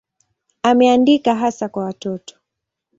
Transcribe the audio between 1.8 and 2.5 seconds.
watoto.